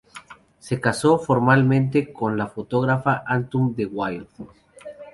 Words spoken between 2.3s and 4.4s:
la fotógrafa Autumn de Wilde.